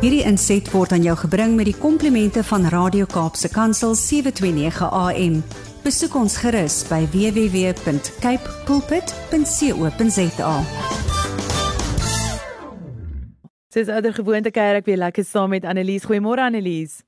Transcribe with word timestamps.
Hierdie 0.00 0.22
inset 0.24 0.70
word 0.72 0.94
aan 0.96 1.02
jou 1.04 1.12
gebring 1.26 1.58
met 1.58 1.66
die 1.68 1.76
komplimente 1.76 2.40
van 2.48 2.62
Radio 2.72 3.04
Kaapse 3.04 3.50
Kansel 3.52 3.92
729 3.92 4.86
AM. 4.96 5.34
Besoek 5.84 6.16
ons 6.16 6.38
gerus 6.40 6.78
by 6.88 7.02
www.cape 7.12 8.54
pulpit.co.za. 8.64 10.54
Dis 13.76 13.92
ouer 13.92 14.16
gewoonte 14.16 14.54
kuier 14.56 14.80
ek 14.80 14.88
weer 14.88 15.04
lekker 15.04 15.28
saam 15.28 15.52
met 15.52 15.68
Annelies. 15.68 16.08
Goeiemôre 16.08 16.48
Annelies. 16.48 17.02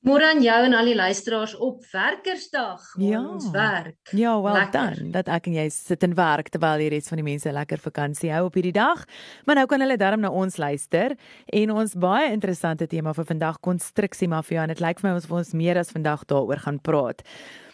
Môre 0.00 0.24
aan 0.30 0.38
jou 0.40 0.56
en 0.64 0.72
al 0.72 0.86
die 0.88 0.94
luisteraars 0.96 1.52
op 1.60 1.82
Werkersdag. 1.92 2.80
Ja. 2.96 3.18
Ons 3.20 3.50
werk. 3.52 3.98
Ja, 4.16 4.32
Lekker. 4.40 4.94
done. 4.96 5.10
Dat 5.12 5.28
ek 5.28 5.50
en 5.50 5.58
jy 5.58 5.66
sit 5.68 6.02
en 6.06 6.14
werk 6.16 6.48
terwyl 6.48 6.80
die 6.80 6.88
res 6.88 7.10
van 7.12 7.20
die 7.20 7.26
mense 7.26 7.52
lekker 7.52 7.82
vakansie 7.84 8.32
hou 8.32 8.46
op 8.46 8.56
hierdie 8.56 8.72
dag. 8.72 9.04
Maar 9.44 9.60
nou 9.60 9.66
kan 9.68 9.84
hulle 9.84 9.98
darm 10.00 10.24
na 10.24 10.30
ons 10.32 10.56
luister 10.56 11.18
en 11.52 11.70
ons 11.76 11.94
baie 12.00 12.32
interessante 12.32 12.88
tema 12.88 13.12
vir 13.12 13.28
vandag 13.28 13.60
konstruksiemafia 13.60 14.62
en 14.64 14.72
dit 14.72 14.80
lyk 14.80 15.02
vir 15.02 15.10
my 15.10 15.16
ons 15.18 15.28
wil 15.28 15.42
ons 15.42 15.52
meer 15.52 15.76
as 15.76 15.92
vandag 15.92 16.24
daaroor 16.32 16.64
gaan 16.64 16.80
praat. 16.80 17.20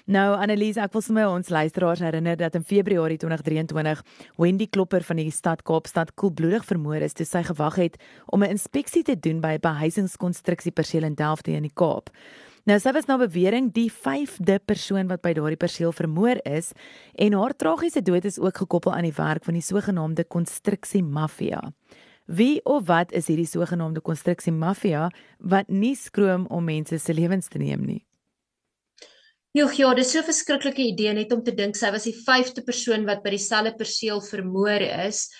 Nou 0.06 0.36
Annelies, 0.38 0.76
ek 0.78 0.92
wil 0.94 1.02
sommer 1.02 1.24
ons 1.26 1.48
luisteraars 1.50 1.98
herinner 1.98 2.36
dat 2.38 2.54
in 2.54 2.62
Februarie 2.62 3.16
2023 3.18 4.04
Wendy 4.38 4.68
Klopper 4.70 5.02
van 5.02 5.18
die 5.18 5.32
stad 5.34 5.64
Kaapstad 5.66 6.12
koelbloedig 6.14 6.62
vermoor 6.68 7.02
is 7.02 7.16
toe 7.18 7.26
sy 7.26 7.42
gewag 7.48 7.74
het 7.82 7.96
om 8.30 8.44
'n 8.44 8.54
inspeksie 8.54 9.02
te 9.02 9.18
doen 9.18 9.40
by 9.40 9.58
'n 9.58 9.66
behuisingskonstruksieperseel 9.66 11.02
in 11.02 11.14
Delft 11.14 11.48
in 11.48 11.66
die 11.66 11.74
Kaap. 11.74 12.10
Nou 12.66 12.78
sy 12.78 12.92
was 12.92 13.06
na 13.06 13.18
bewering 13.18 13.72
die 13.72 13.90
5de 13.90 14.60
persoon 14.64 15.08
wat 15.08 15.22
by 15.22 15.32
daardie 15.32 15.56
perseel 15.56 15.92
vermoor 15.92 16.38
is 16.44 16.72
en 17.16 17.32
haar 17.32 17.56
tragiese 17.56 18.02
dood 18.02 18.24
is 18.24 18.38
ook 18.38 18.56
gekoppel 18.56 18.92
aan 18.92 19.10
die 19.10 19.16
werk 19.16 19.44
van 19.44 19.54
die 19.54 19.62
sogenaamde 19.62 20.24
konstruksiemafia. 20.24 21.72
Wie 22.26 22.60
of 22.64 22.86
wat 22.86 23.12
is 23.12 23.26
hierdie 23.26 23.46
sogenaamde 23.46 24.00
konstruksiemafia 24.00 25.10
wat 25.38 25.68
nie 25.68 25.96
skroom 25.96 26.46
om 26.46 26.64
mense 26.64 26.98
se 26.98 27.12
lewens 27.12 27.48
te 27.48 27.58
neem 27.58 27.84
nie? 27.84 28.05
Joh, 29.56 29.72
ja, 29.72 29.94
dis 29.96 30.10
so 30.12 30.20
'n 30.20 30.26
verskriklike 30.26 30.82
idee 30.84 31.12
net 31.16 31.30
om 31.32 31.42
te 31.42 31.52
dink 31.56 31.76
sy 31.78 31.88
was 31.90 32.04
die 32.04 32.12
5de 32.12 32.62
persoon 32.64 33.06
wat 33.08 33.22
by 33.24 33.30
dieselfde 33.32 33.72
perseel 33.78 34.20
vermoor 34.20 34.82
is. 34.84 35.30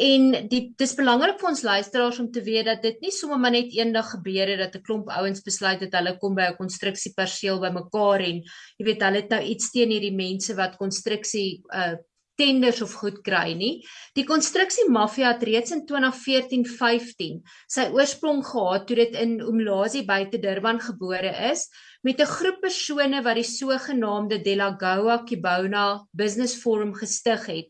En 0.00 0.48
die 0.48 0.72
dis 0.80 0.94
belangrik 0.96 1.36
vir 1.40 1.48
ons 1.50 1.62
luisteraars 1.62 2.20
om 2.22 2.30
te 2.32 2.40
weet 2.40 2.64
dat 2.70 2.80
dit 2.82 2.96
nie 3.04 3.12
sommer 3.12 3.38
maar 3.38 3.52
net 3.52 3.76
eendag 3.76 4.08
gebeur 4.14 4.48
het 4.48 4.62
dat 4.62 4.76
'n 4.76 4.82
klomp 4.86 5.08
ouens 5.08 5.42
besluit 5.44 5.80
het 5.80 5.92
hulle 5.92 6.16
kom 6.18 6.34
by 6.34 6.48
'n 6.48 6.56
konstruksieperseel 6.56 7.60
bymekaar 7.60 8.20
en 8.20 8.42
jy 8.78 8.84
weet 8.88 9.02
hulle 9.02 9.20
het 9.20 9.30
nou 9.30 9.42
iets 9.42 9.70
teen 9.70 9.90
hierdie 9.90 10.16
mense 10.24 10.54
wat 10.56 10.80
konstruksie 10.80 11.60
uh 11.68 11.96
tenders 12.36 12.82
of 12.84 12.94
goed 13.00 13.22
kry 13.26 13.54
nie. 13.58 13.82
Die 14.16 14.24
konstruksiemafia 14.28 15.32
het 15.34 15.42
reeds 15.48 15.74
in 15.74 15.84
2014-15 15.88 17.42
sy 17.72 17.88
oorsprong 17.96 18.44
gehad 18.46 18.86
toe 18.86 18.96
dit 19.02 19.18
in 19.20 19.38
Umlazi 19.40 20.04
buite 20.08 20.40
Durban 20.42 20.80
gebore 20.80 21.32
is 21.50 21.66
met 22.02 22.20
'n 22.20 22.32
groep 22.38 22.60
persone 22.60 23.22
wat 23.22 23.36
die 23.36 23.50
sogenaamde 23.50 24.42
Delagoa 24.42 25.24
Kibona 25.24 26.06
Business 26.12 26.54
Forum 26.62 26.94
gestig 26.94 27.46
het. 27.46 27.68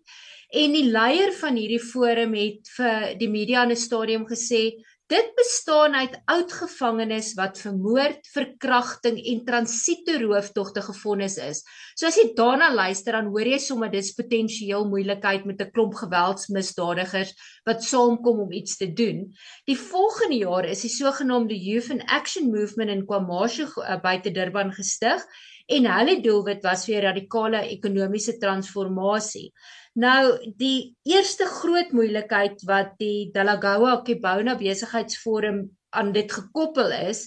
En 0.54 0.72
die 0.72 0.86
leier 0.86 1.32
van 1.32 1.56
hierdie 1.58 1.82
forum 1.82 2.34
het 2.34 2.68
vir 2.76 3.14
die 3.18 3.28
media 3.28 3.64
in 3.64 3.70
'n 3.70 3.76
stadium 3.76 4.26
gesê 4.26 4.78
Dit 5.06 5.28
bestaan 5.38 5.94
uit 5.94 6.14
oud 6.24 6.52
gevangenes 6.52 7.28
wat 7.38 7.60
vermoord, 7.62 8.24
verkrachting 8.26 9.20
en 9.22 9.44
transito 9.46 10.16
rooftogte 10.18 10.82
gefonnis 10.82 11.36
is. 11.38 11.60
So 11.94 12.08
as 12.08 12.18
jy 12.18 12.32
daarna 12.34 12.72
luister 12.74 13.14
dan 13.14 13.28
hoor 13.30 13.46
jy 13.46 13.60
sommer 13.62 13.92
dis 13.92 14.10
potensieel 14.18 14.88
moeilikheid 14.90 15.46
met 15.46 15.62
'n 15.62 15.70
klomp 15.70 15.94
geweldsmisdadigers 15.94 17.30
wat 17.70 17.86
saamkom 17.86 18.40
om 18.48 18.52
iets 18.52 18.76
te 18.82 18.90
doen. 18.92 19.30
Die 19.70 19.78
volgende 19.78 20.42
jaar 20.42 20.66
is 20.66 20.82
die 20.82 20.90
sogenaamde 20.90 21.54
Youth 21.54 21.94
in 21.94 22.02
Action 22.10 22.50
Movement 22.50 22.90
in 22.90 23.06
KwaMashu 23.06 23.70
uh, 23.78 24.00
buite 24.02 24.34
Durban 24.34 24.72
gestig 24.72 25.22
en 25.66 25.86
hulle 25.86 26.20
doelwit 26.22 26.62
was 26.62 26.84
vir 26.86 27.02
radikale 27.02 27.62
ekonomiese 27.70 28.38
transformasie. 28.42 29.52
Nou 29.96 30.36
die 30.60 30.92
eerste 31.08 31.46
groot 31.48 31.92
moeilikheid 31.96 32.60
wat 32.68 32.98
die 33.00 33.30
Delagoa 33.32 34.02
Kibona 34.04 34.56
besigheidsforum 34.60 35.62
aan 35.96 36.10
dit 36.12 36.32
gekoppel 36.32 36.92
is, 37.08 37.24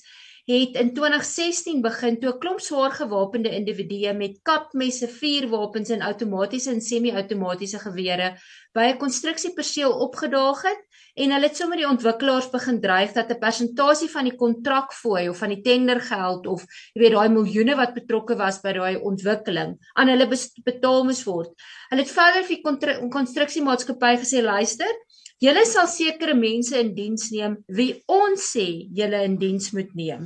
het 0.49 0.77
in 0.81 0.93
2016 0.97 1.81
begin 1.81 2.19
toe 2.19 2.31
'n 2.33 2.39
klomp 2.39 2.59
swaar 2.59 2.91
gewapende 2.91 3.49
individue 3.49 4.13
met 4.13 4.39
kapmesse, 4.41 5.07
vuurwapens 5.07 5.89
en 5.89 6.01
outomatiese 6.01 6.71
en 6.71 6.81
semi-outomatiese 6.81 7.79
gewere 7.79 8.37
by 8.73 8.85
'n 8.89 8.97
konstruksieperseel 8.97 9.91
opgedaag 9.91 10.61
het 10.61 10.81
en 11.15 11.31
hulle 11.31 11.47
het 11.47 11.57
sommer 11.57 11.77
die 11.77 11.87
ontwikkelaars 11.87 12.49
begin 12.49 12.81
dreig 12.81 13.11
dat 13.13 13.29
'n 13.29 13.39
persentasie 13.39 14.09
van 14.09 14.23
die 14.23 14.35
kontrakfooi 14.35 15.29
of 15.29 15.37
van 15.37 15.49
die 15.49 15.61
tendergeld 15.61 16.47
of 16.47 16.65
jy 16.93 17.01
weet 17.01 17.11
daai 17.11 17.29
miljoene 17.29 17.75
wat 17.75 17.93
betrokke 17.93 18.35
was 18.35 18.61
by 18.61 18.73
daai 18.73 18.97
ontwikkeling 18.97 19.77
aan 19.93 20.07
hulle 20.07 20.27
betaal 20.63 21.03
moes 21.03 21.23
word. 21.23 21.53
Hulle 21.89 22.01
het 22.01 22.11
verder 22.11 22.43
vir 22.43 22.55
die 22.55 23.09
konstruksiemaatskappy 23.09 24.17
gesê 24.17 24.41
luister 24.41 24.93
Julle 25.39 25.61
sal 25.63 25.87
sekere 25.87 26.33
mense 26.35 26.75
in 26.75 26.89
diens 26.95 27.29
neem 27.31 27.53
wie 27.71 27.93
ons 28.11 28.49
sê 28.57 28.65
julle 28.91 29.21
in 29.23 29.37
diens 29.39 29.69
moet 29.71 29.93
neem. 29.95 30.25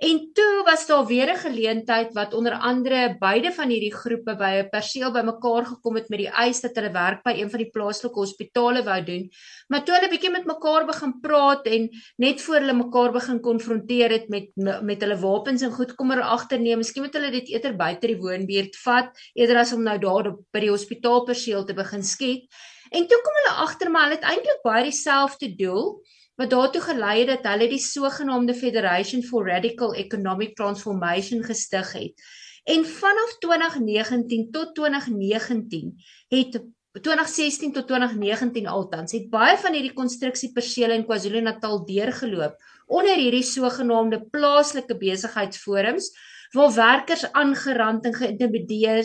En 0.00 0.18
toe 0.32 0.62
was 0.64 0.86
daar 0.88 1.06
weer 1.06 1.28
'n 1.32 1.36
geleentheid 1.36 2.12
wat 2.12 2.34
onder 2.34 2.52
andere 2.52 3.16
beide 3.18 3.52
van 3.52 3.68
hierdie 3.68 3.94
groepe 3.94 4.34
by 4.36 4.50
'n 4.60 4.68
perseel 4.68 5.12
bymekaar 5.12 5.64
gekom 5.66 5.94
het 5.96 6.08
met 6.08 6.18
die 6.18 6.28
eis 6.28 6.60
dat 6.60 6.76
hulle 6.76 6.92
werk 6.92 7.22
by 7.22 7.32
een 7.36 7.50
van 7.50 7.58
die 7.58 7.70
plaaslike 7.70 8.20
hospitale 8.20 8.82
wou 8.82 9.04
doen. 9.04 9.28
Maar 9.68 9.84
toe 9.84 9.94
hulle 9.94 10.08
bietjie 10.08 10.30
met 10.30 10.44
mekaar 10.44 10.86
begin 10.86 11.20
praat 11.20 11.66
en 11.66 11.88
net 12.16 12.40
voor 12.40 12.54
hulle 12.54 12.72
mekaar 12.72 13.12
begin 13.12 13.40
konfronteer 13.40 14.10
het 14.10 14.28
met 14.28 14.48
met 14.82 15.00
hulle 15.00 15.16
wapens 15.16 15.62
en 15.62 15.72
goed 15.72 15.94
kom 15.94 16.10
er 16.10 16.20
agterneem, 16.20 16.78
miskien 16.78 17.02
moet 17.02 17.14
hulle 17.14 17.30
dit 17.30 17.48
eerder 17.48 17.76
buite 17.76 18.06
die 18.06 18.20
woonbuurt 18.20 18.76
vat 18.84 19.08
eerder 19.34 19.56
as 19.56 19.72
om 19.72 19.82
nou 19.82 19.98
daar 19.98 20.36
by 20.52 20.60
die 20.60 20.70
hospitaal 20.70 21.24
perseel 21.24 21.64
te 21.64 21.74
begin 21.74 22.02
skiet. 22.02 22.44
En 22.90 23.06
toe 23.06 23.20
kom 23.22 23.36
hulle 23.38 23.58
agter 23.64 23.90
maar 23.90 24.08
hulle 24.08 24.18
het 24.18 24.26
eintlik 24.32 24.62
baie 24.66 24.88
dieselfde 24.88 25.52
doel 25.58 25.92
wat 26.40 26.50
daartoe 26.50 26.82
gelei 26.82 27.14
het 27.20 27.30
dat 27.30 27.46
hulle 27.52 27.68
die 27.70 27.82
sogenaamde 27.84 28.54
Federation 28.56 29.22
for 29.22 29.46
Radical 29.46 29.94
Economic 29.94 30.56
Transformation 30.56 31.44
gestig 31.44 31.92
het. 31.92 32.28
En 32.64 32.84
vanaf 32.86 33.36
2019 33.38 34.50
tot 34.50 34.74
2019 34.74 35.94
het 36.28 36.60
2016 36.92 37.72
tot 37.72 37.86
2019 37.86 38.66
altans 38.66 39.12
het 39.12 39.28
baie 39.30 39.56
van 39.62 39.76
hierdie 39.76 39.94
konstruksiepersele 39.94 40.96
in 40.98 41.06
KwaZulu-Natal 41.06 41.84
deurgeloop 41.86 42.56
onder 42.90 43.14
hierdie 43.14 43.46
sogenaamde 43.46 44.24
plaaslike 44.34 44.96
besigheidsforums 44.98 46.10
waar 46.56 46.74
werkers 46.74 47.28
aangerand 47.32 48.04
en 48.04 48.14
geïntimideer 48.14 49.04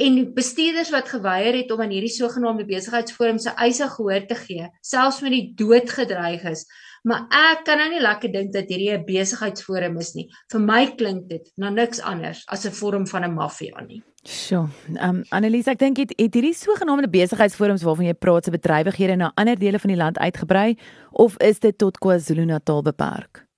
en 0.00 0.20
bestuurders 0.34 0.90
wat 0.94 1.08
geweier 1.12 1.54
het 1.60 1.72
om 1.72 1.80
aan 1.84 1.92
hierdie 1.92 2.12
sogenaamde 2.12 2.64
besigheidsforum 2.68 3.38
se 3.38 3.52
eise 3.56 3.88
gehoor 3.88 4.26
te 4.26 4.34
gee, 4.34 4.68
selfs 4.80 5.20
met 5.24 5.34
die 5.36 5.52
dood 5.56 5.90
gedreig 5.90 6.44
is. 6.48 6.64
Maar 7.02 7.26
ek 7.32 7.64
kan 7.64 7.80
nou 7.80 7.88
nie 7.94 8.02
lekker 8.02 8.32
dink 8.32 8.52
dat 8.52 8.68
hierdie 8.68 8.92
'n 8.92 9.04
besigheidsforum 9.04 9.98
is 9.98 10.14
nie. 10.14 10.28
Vir 10.52 10.60
my 10.60 10.86
klink 10.96 11.28
dit 11.28 11.50
na 11.56 11.70
niks 11.70 12.00
anders 12.00 12.44
as 12.48 12.66
'n 12.66 12.72
vorm 12.72 13.06
van 13.06 13.24
'n 13.24 13.34
maffia 13.34 13.80
nie. 13.80 14.02
Sjoe. 14.24 14.68
Ehm 14.96 15.16
um, 15.16 15.24
Annelies, 15.30 15.66
ek 15.66 15.78
dink 15.78 15.96
het, 15.96 16.12
het 16.16 16.34
hierdie 16.34 16.54
sogenaamde 16.54 17.08
besigheidsforums 17.08 17.82
waarvan 17.82 18.06
jy 18.06 18.14
praat 18.14 18.44
se 18.44 18.50
bedrywighede 18.50 19.16
na 19.16 19.32
ander 19.34 19.58
dele 19.58 19.78
van 19.78 19.88
die 19.88 19.96
land 19.96 20.18
uitgebrei 20.18 20.76
of 21.10 21.36
is 21.38 21.58
dit 21.58 21.78
tot 21.78 21.98
KwaZulu-Natal 21.98 22.82
beperk? 22.82 23.49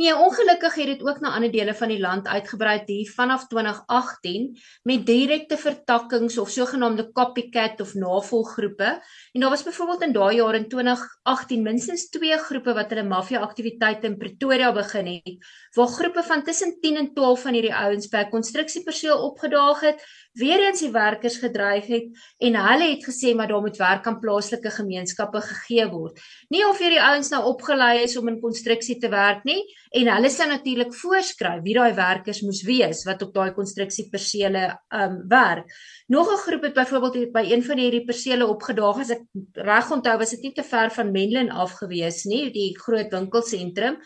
Nee, 0.00 0.16
ongelukkig 0.16 0.74
het 0.74 0.86
dit 0.86 1.02
ook 1.04 1.18
na 1.20 1.34
ander 1.36 1.50
dele 1.52 1.74
van 1.76 1.90
die 1.92 2.00
land 2.00 2.26
uitgebrei 2.26 2.80
hier 2.86 3.10
vanaf 3.12 3.42
2018 3.46 4.46
met 4.82 5.02
direkte 5.06 5.58
vertakkings 5.60 6.38
of 6.38 6.48
sogenaamde 6.50 7.12
copycat 7.12 7.80
of 7.80 7.92
navolgroepe. 7.94 9.02
En 9.32 9.40
daar 9.40 9.50
was 9.50 9.62
byvoorbeeld 9.62 10.02
in 10.02 10.12
daai 10.12 10.36
jaar 10.36 10.54
in 10.54 10.68
2018 10.68 11.62
minstens 11.62 12.08
2 12.08 12.38
groepe 12.38 12.72
wat 12.72 12.88
hulle 12.90 13.02
maffia 13.02 13.40
aktiwiteite 13.44 14.06
in 14.06 14.16
Pretoria 14.16 14.72
begin 14.72 15.06
het, 15.06 15.36
waar 15.76 15.92
groepe 15.98 16.22
van 16.22 16.44
tussen 16.44 16.80
10 16.80 16.96
en 16.96 17.12
12 17.14 17.42
van 17.42 17.52
hierdie 17.52 17.74
ouens 17.74 18.08
by 18.08 18.24
'n 18.24 18.30
konstruksieperseel 18.30 19.22
opgedaag 19.28 19.80
het, 19.80 20.04
weer 20.38 20.62
eens 20.66 20.80
die 20.80 20.92
werkers 20.94 21.36
gedreig 21.42 21.86
het 21.90 22.22
en 22.38 22.56
hulle 22.56 22.88
het 22.92 23.04
gesê 23.06 23.34
maar 23.34 23.48
daar 23.48 23.64
moet 23.64 23.78
werk 23.80 24.06
aan 24.06 24.20
plaaslike 24.20 24.70
gemeenskappe 24.70 25.40
gegee 25.40 25.86
word. 25.90 26.20
Nie 26.48 26.62
of 26.68 26.78
hierdie 26.78 27.02
ouens 27.02 27.30
nou 27.32 27.42
opgelei 27.50 28.02
is 28.04 28.16
om 28.16 28.28
in 28.28 28.40
konstruksie 28.40 28.98
te 29.00 29.10
werk 29.10 29.44
nie, 29.44 29.60
en 29.90 30.10
hulle 30.14 30.30
sou 30.30 30.46
natuurlik 30.48 30.94
voorskryf 30.94 31.64
wie 31.64 31.74
daai 31.74 31.94
werkers 31.96 32.42
moes 32.46 32.62
wees 32.66 33.02
wat 33.08 33.22
op 33.26 33.34
daai 33.34 33.50
konstruksiepersele 33.56 34.64
um 34.94 35.18
werk. 35.28 35.66
Nog 36.06 36.30
'n 36.30 36.42
groep 36.46 36.62
het 36.62 36.74
byvoorbeeld 36.74 37.32
by 37.32 37.44
een 37.50 37.64
van 37.64 37.78
hierdie 37.78 38.04
persele 38.04 38.46
opgedaag 38.46 39.00
as 39.00 39.10
ek 39.10 39.22
reg 39.54 39.90
onthou 39.90 40.18
was 40.18 40.30
dit 40.30 40.42
nie 40.42 40.52
te 40.52 40.62
ver 40.62 40.90
van 40.90 41.12
Menlyn 41.12 41.50
af 41.50 41.72
gewees 41.72 42.24
nie, 42.24 42.50
die 42.50 42.78
groot 42.78 43.10
winkelsentrum. 43.10 43.98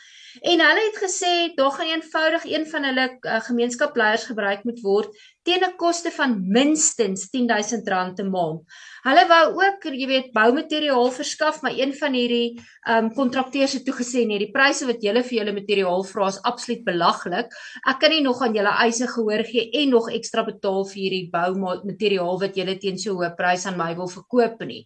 En 0.43 0.61
hulle 0.61 0.83
het 0.91 0.99
gesê 0.99 1.55
daar 1.55 1.71
gaan 1.71 1.87
eenvoudig 1.87 2.45
een 2.45 2.67
van 2.67 2.85
hulle 2.85 3.19
uh, 3.21 3.41
gemeenskapleiers 3.41 4.25
gebruik 4.25 4.65
moet 4.65 4.81
word 4.81 5.09
teen 5.45 5.65
'n 5.65 5.77
koste 5.77 6.11
van 6.11 6.37
minstens 6.57 7.29
R10000 7.29 8.21
'n 8.23 8.31
maand. 8.31 8.63
Hulle 9.05 9.25
wou 9.29 9.47
ook, 9.61 9.85
jy 9.85 10.07
weet, 10.09 10.33
boumateriaal 10.33 11.11
verskaf, 11.13 11.61
maar 11.63 11.77
een 11.77 11.93
van 11.93 12.13
hierdie 12.13 12.61
ehm 12.89 13.05
um, 13.05 13.15
kontrakteurs 13.15 13.73
het 13.77 13.85
toegesê 13.85 14.25
nee, 14.27 14.39
die 14.39 14.53
pryse 14.53 14.87
wat 14.87 15.03
julle 15.05 15.23
vir 15.23 15.39
julle 15.39 15.53
materiaal 15.53 16.05
vra 16.05 16.29
is 16.29 16.41
absoluut 16.43 16.85
belaglik. 16.85 17.53
Ek 17.87 18.01
kan 18.01 18.11
nie 18.11 18.23
nog 18.23 18.41
aan 18.41 18.57
julle 18.57 18.73
eise 18.87 19.07
gehoor 19.07 19.45
gee 19.45 19.71
en 19.83 19.91
nog 19.91 20.11
ekstra 20.11 20.45
betaal 20.45 20.85
vir 20.93 21.01
hierdie 21.03 21.29
boumateriaal 21.31 22.41
wat 22.41 22.57
julle 22.57 22.79
teen 22.79 22.99
so 22.99 23.19
hoë 23.19 23.35
prys 23.37 23.67
aan 23.67 23.77
my 23.77 23.95
wil 23.95 24.09
verkoop 24.09 24.65
nie. 24.65 24.85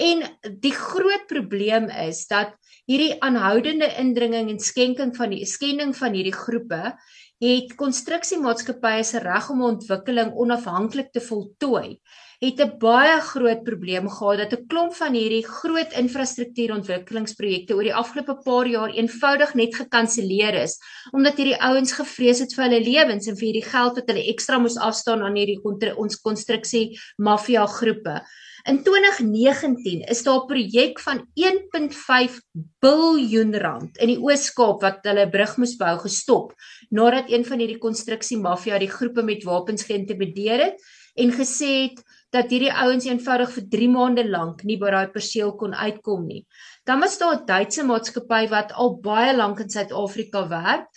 En 0.00 0.22
die 0.60 0.72
groot 0.72 1.26
probleem 1.28 1.90
is 2.08 2.26
dat 2.26 2.54
hierdie 2.88 3.14
aanhoudende 3.22 3.86
indringing 4.00 4.50
en 4.50 4.58
skenking 4.58 5.12
van 5.16 5.30
die 5.30 5.44
skending 5.46 5.92
van 5.96 6.16
hierdie 6.16 6.34
groepe 6.34 6.94
het 7.42 7.74
konstruksiemaatskappye 7.74 9.04
se 9.04 9.18
reg 9.18 9.48
om 9.50 9.64
ontwikkeling 9.66 10.30
onafhanklik 10.44 11.10
te 11.12 11.20
voltooi 11.20 11.98
het 12.42 12.60
'n 12.60 12.78
baie 12.78 13.20
groot 13.20 13.62
probleem 13.62 14.08
gehad 14.10 14.38
dat 14.38 14.52
'n 14.52 14.66
klomp 14.66 14.94
van 14.94 15.14
hierdie 15.14 15.46
groot 15.46 15.92
infrastruktuurontwikkelingsprojekte 16.02 17.74
oor 17.74 17.82
die 17.82 17.94
afgelope 18.02 18.36
paar 18.44 18.66
jaar 18.66 18.90
eenvoudig 18.90 19.54
net 19.54 19.74
gekanselleer 19.74 20.54
is 20.54 20.78
omdat 21.12 21.36
hierdie 21.36 21.62
ouens 21.62 21.92
gevrees 21.92 22.38
het 22.38 22.54
vir 22.54 22.64
hulle 22.64 22.80
lewens 22.80 23.26
en 23.26 23.36
vir 23.36 23.46
hierdie 23.46 23.70
geld 23.70 23.94
wat 23.94 24.08
hulle 24.10 24.28
ekstra 24.34 24.58
moes 24.58 24.76
afstaan 24.76 25.22
aan 25.22 25.36
hierdie 25.36 25.60
ons 25.96 26.20
konstruksie 26.20 26.98
mafia 27.16 27.66
groepe. 27.66 28.22
In 28.64 28.82
2019 28.82 30.04
is 30.06 30.22
daar 30.22 30.42
'n 30.42 30.46
projek 30.46 31.00
van 31.00 31.26
1.5 31.34 32.40
biljoen 32.78 33.56
rand 33.58 33.96
in 33.96 34.08
die 34.08 34.20
Oos-Kaap 34.22 34.82
wat 34.82 34.98
hulle 35.02 35.26
'n 35.26 35.30
brug 35.30 35.56
moes 35.56 35.76
bou 35.76 35.98
gestop 35.98 36.54
nadat 36.90 37.30
een 37.30 37.44
van 37.44 37.58
hierdie 37.58 37.78
konstruksie 37.78 38.38
mafia 38.38 38.78
die 38.78 38.90
groepe 38.90 39.22
met 39.22 39.42
wapens 39.42 39.82
geïntimideer 39.82 40.60
het 40.60 40.76
en 41.14 41.32
gesê 41.32 41.90
het 41.90 42.04
dat 42.30 42.50
hierdie 42.50 42.72
ouens 42.72 43.04
eenvoudig 43.04 43.50
vir 43.52 43.64
3 43.68 43.88
maande 43.88 44.24
lank 44.28 44.62
nie 44.64 44.78
by 44.78 44.90
daai 44.90 45.10
perseel 45.12 45.56
kon 45.56 45.74
uitkom 45.74 46.26
nie. 46.26 46.46
Dan 46.84 47.00
was 47.00 47.18
daar 47.18 47.34
'n 47.40 47.46
Duitse 47.46 47.82
maatskappy 47.82 48.48
wat 48.48 48.72
al 48.72 49.00
baie 49.00 49.36
lank 49.36 49.60
in 49.60 49.70
Suid-Afrika 49.70 50.48
werk 50.48 50.88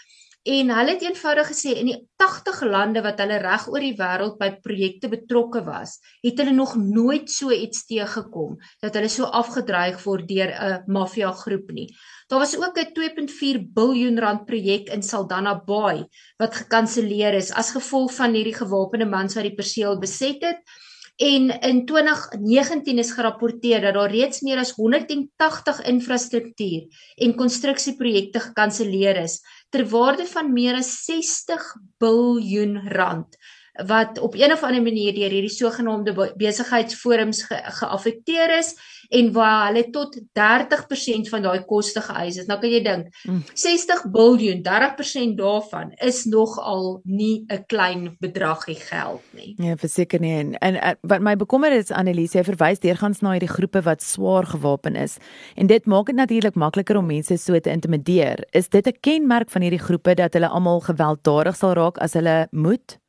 En 0.46 0.70
hulle 0.70 0.94
het 0.94 1.02
eenvoudig 1.02 1.48
gesê 1.50 1.72
in 1.80 1.88
die 1.90 1.96
80 2.22 2.60
lande 2.70 3.02
wat 3.02 3.18
hulle 3.18 3.40
reg 3.42 3.64
oor 3.72 3.82
die 3.82 3.96
wêreld 3.98 4.36
by 4.38 4.52
projekte 4.62 5.10
betrokke 5.10 5.64
was, 5.66 5.96
het 6.22 6.38
hulle 6.38 6.54
nog 6.54 6.76
nooit 6.78 7.32
so 7.34 7.50
iets 7.50 7.88
teëgekom 7.90 8.60
dat 8.84 8.94
hulle 8.94 9.10
so 9.10 9.26
afgedreig 9.26 9.98
word 10.04 10.28
deur 10.30 10.54
'n 10.54 10.84
maffia 10.86 11.32
groep 11.32 11.72
nie. 11.74 11.88
Daar 12.30 12.40
was 12.46 12.54
ook 12.58 12.78
'n 12.78 12.94
2.4 12.94 13.58
biljoen 13.74 14.20
rand 14.20 14.46
projek 14.46 14.94
in 14.94 15.02
Saldanha 15.02 15.56
Bay 15.66 16.06
wat 16.38 16.56
gekanselleer 16.56 17.34
is 17.34 17.52
as 17.52 17.74
gevolg 17.74 18.14
van 18.14 18.34
hierdie 18.34 18.60
gewapende 18.62 19.06
mans 19.06 19.34
wat 19.34 19.50
die 19.50 19.58
perseel 19.58 19.98
beset 19.98 20.44
het. 20.44 20.62
En 21.16 21.48
in 21.62 21.86
2019 21.86 22.98
is 23.00 23.12
gerapporteer 23.16 23.82
dat 23.82 23.94
daar 23.94 24.12
reeds 24.12 24.42
meer 24.44 24.60
as 24.60 24.74
180 24.76 25.82
infrastruktuur 25.88 26.88
en 27.16 27.36
konstruksieprojekte 27.36 28.40
gekanselleer 28.50 29.22
is 29.24 29.40
ter 29.70 29.88
waarde 29.90 30.26
van 30.28 30.52
meer 30.54 30.76
as 30.76 30.92
60 31.06 31.64
biljoen 32.04 32.82
rand 32.92 33.38
wat 33.84 34.20
op 34.20 34.36
een 34.36 34.52
of 34.52 34.64
ander 34.64 34.82
manier 34.82 35.14
deur 35.14 35.30
hierdie 35.30 35.50
sogenaamde 35.50 36.34
besigheidsforums 36.38 37.44
ge 37.44 37.60
geaffekteer 37.80 38.58
is 38.58 38.76
en 39.10 39.32
waar 39.32 39.68
hulle 39.68 39.90
tot 39.90 40.16
30% 40.18 41.30
van 41.30 41.42
daai 41.42 41.64
koste 41.66 42.02
geëis 42.02 42.40
het. 42.40 42.48
Nou 42.48 42.60
kan 42.60 42.72
jy 42.72 42.82
dink, 42.86 43.10
60 43.54 44.06
biljoen, 44.12 44.64
30% 44.66 45.36
daarvan 45.38 45.92
is 46.06 46.24
nog 46.26 46.58
al 46.60 47.02
nie 47.04 47.46
'n 47.48 47.64
klein 47.68 48.16
bedragie 48.20 48.76
geld 48.76 49.22
nie. 49.32 49.54
Ja, 49.58 49.76
verseker 49.76 50.20
nie. 50.20 50.34
En, 50.38 50.58
en, 50.58 50.82
en 50.82 50.98
wat 51.02 51.22
my 51.22 51.36
bekommer 51.36 51.72
is 51.72 51.92
Annelise, 51.92 52.38
jy 52.38 52.44
verwys 52.44 52.80
deurgangs 52.80 53.22
na 53.22 53.32
hierdie 53.32 53.54
groepe 53.54 53.82
wat 53.82 54.02
swaar 54.02 54.46
gewapen 54.46 54.96
is. 54.96 55.18
En 55.56 55.68
dit 55.68 55.86
maak 55.86 56.06
dit 56.06 56.16
natuurlik 56.16 56.56
makliker 56.56 56.98
om 56.98 57.06
mense 57.06 57.38
so 57.38 57.60
te 57.60 57.70
intimideer. 57.70 58.46
Is 58.52 58.70
dit 58.70 58.88
'n 58.88 58.98
kenmerk 59.00 59.50
van 59.50 59.62
hierdie 59.62 59.86
groepe 59.86 60.14
dat 60.14 60.34
hulle 60.34 60.48
almal 60.48 60.80
gewelddadig 60.80 61.56
sal 61.56 61.74
raak 61.74 61.98
as 61.98 62.14
hulle 62.14 62.48
moet? 62.52 63.00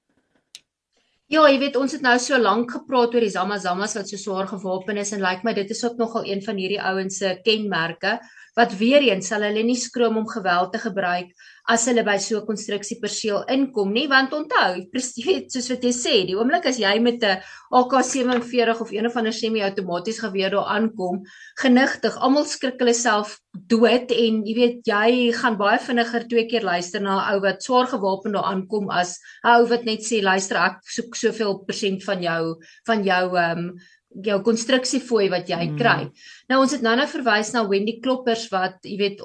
Ja, 1.26 1.40
jy 1.50 1.56
weet 1.58 1.74
ons 1.74 1.90
het 1.90 2.04
nou 2.06 2.12
so 2.22 2.36
lank 2.38 2.70
gepraat 2.70 3.14
oor 3.16 3.24
die 3.24 3.32
Zamazamas 3.34 3.96
wat 3.98 4.06
so 4.06 4.18
swaar 4.20 4.46
gewapen 4.46 5.00
is 5.02 5.10
en 5.10 5.24
lyk 5.24 5.40
like 5.40 5.48
my 5.48 5.54
dit 5.56 5.72
is 5.74 5.80
ook 5.82 5.96
nogal 5.98 6.22
een 6.30 6.42
van 6.44 6.60
hierdie 6.62 6.78
ouens 6.78 7.16
se 7.18 7.32
kenmerke 7.42 8.12
wat 8.56 8.72
weer 8.80 9.04
eens 9.04 9.28
sal 9.28 9.44
hulle 9.44 9.62
nie 9.62 9.76
skroom 9.76 10.16
om 10.16 10.28
geweld 10.28 10.72
te 10.72 10.80
gebruik 10.80 11.32
as 11.68 11.84
hulle 11.90 12.04
by 12.06 12.16
so 12.22 12.38
'n 12.38 12.46
konstruksieperseel 12.46 13.44
inkom 13.50 13.92
nie 13.92 14.06
want 14.08 14.32
onthou 14.32 14.86
presies 14.92 15.52
soos 15.52 15.70
wat 15.72 15.82
jy 15.82 15.92
sê 15.92 16.14
die 16.26 16.36
oomblik 16.38 16.66
as 16.66 16.78
jy 16.78 16.94
met 17.00 17.22
'n 17.22 17.40
AK47 17.72 18.80
of 18.80 18.92
een 18.92 19.06
of 19.06 19.16
ander 19.16 19.32
semi-outomaties 19.32 20.20
geweer 20.22 20.50
daar 20.50 20.70
aankom 20.76 21.24
genigtig 21.58 22.16
almal 22.16 22.44
skrik 22.44 22.78
hulle 22.78 22.94
self 22.94 23.38
dood 23.52 24.10
en 24.12 24.44
jy 24.46 24.54
weet 24.54 24.78
jy 24.86 25.32
gaan 25.32 25.58
baie 25.58 25.78
vinniger 25.78 26.28
twee 26.28 26.46
keer 26.46 26.62
luister 26.62 27.00
na 27.00 27.18
'n 27.18 27.34
ou 27.34 27.40
wat 27.40 27.62
swaar 27.62 27.86
gewapen 27.86 28.32
daar 28.32 28.48
aankom 28.52 28.88
as 28.90 29.18
'n 29.44 29.48
ou 29.58 29.66
wat 29.66 29.84
net 29.84 30.00
sê 30.00 30.22
luister 30.22 30.56
ek 30.56 30.78
soek 30.84 31.14
soveel 31.14 31.58
persent 31.66 32.04
van 32.04 32.22
jou 32.22 32.56
van 32.86 33.04
jou 33.04 33.36
ehm 33.36 33.58
um, 33.58 33.78
jou 34.24 34.40
konstruksiefooi 34.42 35.28
wat 35.32 35.48
jy 35.48 35.62
hmm. 35.62 35.78
kry. 35.80 36.10
Nou 36.50 36.62
ons 36.62 36.72
het 36.72 36.84
nou 36.84 36.94
nou 36.96 37.08
verwys 37.10 37.52
na 37.54 37.66
Wendy 37.68 37.98
Kloppers 38.00 38.48
wat 38.52 38.78
jy 38.84 38.96
weet 39.00 39.24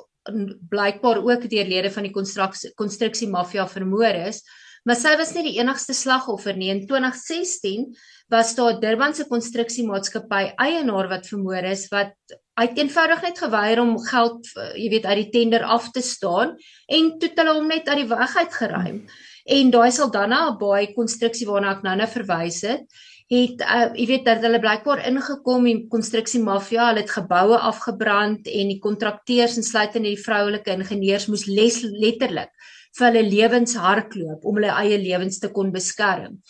blykbaar 0.70 1.22
ook 1.26 1.48
deur 1.50 1.66
lede 1.66 1.90
van 1.90 2.06
die 2.06 2.14
konstruksie 2.14 2.74
konstruksie 2.78 3.30
mafia 3.30 3.68
vermoor 3.68 4.20
is. 4.28 4.44
Maar 4.86 4.98
sy 4.98 5.12
was 5.18 5.34
nie 5.36 5.44
die 5.46 5.58
enigste 5.60 5.94
slagoffer 5.94 6.58
nie. 6.58 6.72
In 6.74 6.88
2016 6.90 7.92
was 8.34 8.56
daar 8.56 8.74
'n 8.74 8.82
Durbanse 8.82 9.26
konstruksiemaatskappy 9.30 10.54
eienaar 10.58 11.08
wat 11.10 11.28
vermoor 11.28 11.64
is 11.64 11.88
wat 11.92 12.16
uit 12.54 12.78
eenvoudig 12.78 13.22
net 13.22 13.38
geweier 13.38 13.80
om 13.82 14.00
geld, 14.00 14.48
jy 14.76 14.90
weet, 14.90 15.06
uit 15.06 15.18
die 15.18 15.30
tender 15.30 15.64
af 15.64 15.92
te 15.92 16.02
staan 16.02 16.58
en 16.88 17.18
toe 17.20 17.30
het 17.30 17.38
hulle 17.38 17.54
hom 17.54 17.68
net 17.68 17.88
uit 17.88 17.98
die 17.98 18.10
weg 18.10 18.36
uitgeruim. 18.38 19.06
En 19.46 19.72
daai 19.72 19.92
Saldanha 19.92 20.58
Bay 20.58 20.94
konstruksie 20.94 21.48
waarna 21.48 21.78
ek 21.78 21.84
nou-nou 21.84 22.08
verwys 22.08 22.62
het, 22.62 22.86
het 23.32 23.62
uh, 23.64 23.88
jy 23.96 24.06
weet 24.10 24.26
dat 24.28 24.44
hulle 24.44 24.60
blykbaar 24.60 25.06
ingekom 25.08 25.68
en 25.72 25.86
konstruksie 25.92 26.42
mafia, 26.44 26.90
hulle 26.90 27.06
het 27.06 27.14
geboue 27.16 27.60
afgebrand 27.72 28.50
en 28.52 28.74
die 28.74 28.80
kontrakteurs 28.84 29.56
en 29.60 29.64
sluitende 29.64 30.12
die 30.12 30.20
vroulike 30.20 30.74
ingenieurs 30.76 31.30
moes 31.32 31.48
les 31.48 31.80
letterlik 31.86 32.52
vir 32.98 33.08
hulle 33.08 33.24
lewens 33.24 33.78
hardloop 33.80 34.44
om 34.44 34.60
hulle 34.60 34.74
eie 34.82 34.98
lewens 35.00 35.40
te 35.40 35.48
kon 35.56 35.72
beskerm. 35.72 36.42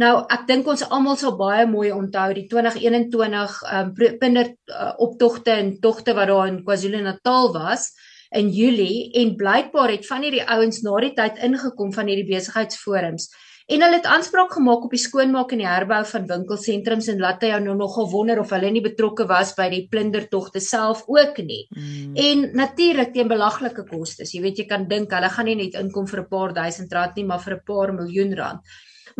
Nou 0.00 0.22
ek 0.32 0.46
dink 0.48 0.68
ons 0.70 0.86
almal 0.88 1.18
sal 1.20 1.34
baie 1.36 1.66
mooi 1.68 1.90
onthou 1.92 2.30
die 2.32 2.46
2021 2.48 3.58
um, 3.74 3.90
pinder 4.22 4.48
uh, 4.48 4.94
optogte 4.96 5.52
en 5.58 5.74
togte 5.84 6.16
wat 6.16 6.32
daar 6.32 6.48
in 6.48 6.62
KwaZulu-Natal 6.64 7.52
was 7.58 7.90
in 8.32 8.48
Julie 8.54 9.10
en 9.20 9.36
blykbaar 9.36 9.92
het 9.92 10.08
van 10.08 10.24
hierdie 10.24 10.46
ouens 10.46 10.80
na 10.86 10.96
die 11.04 11.12
tyd 11.18 11.44
ingekom 11.44 11.92
van 11.92 12.08
hierdie 12.08 12.28
besigheidsforums 12.30 13.28
En 13.70 13.84
hulle 13.84 14.00
het 14.00 14.06
aanspraak 14.10 14.52
gemaak 14.56 14.84
op 14.88 14.94
die 14.94 14.98
skoonmaak 14.98 15.52
en 15.54 15.60
die 15.62 15.68
herbou 15.68 16.00
van 16.12 16.24
winkelsentrums 16.26 17.06
en 17.12 17.20
laat 17.22 17.44
jy 17.46 17.60
nou 17.62 17.76
nogal 17.78 18.08
wonder 18.10 18.40
of 18.42 18.50
hulle 18.50 18.70
nie 18.74 18.82
betrokke 18.82 19.28
was 19.30 19.52
by 19.54 19.68
die 19.70 19.84
plundertogte 19.92 20.62
self 20.64 21.04
ook 21.06 21.38
nie. 21.46 21.62
Mm. 21.70 22.16
En 22.18 22.42
natuurlik 22.64 23.14
teen 23.14 23.30
belaglike 23.30 23.86
kostes. 23.86 24.34
Jy 24.34 24.42
weet 24.42 24.58
jy 24.58 24.66
kan 24.72 24.88
dink 24.90 25.14
hulle 25.14 25.30
gaan 25.30 25.46
nie 25.46 25.58
net 25.62 25.78
inkom 25.78 26.10
vir 26.10 26.24
'n 26.24 26.30
paar 26.34 26.54
duisend 26.54 26.92
rand 26.92 27.16
nie, 27.16 27.24
maar 27.24 27.42
vir 27.46 27.54
'n 27.54 27.64
paar 27.66 27.94
miljoen 27.94 28.34
rand. 28.34 28.60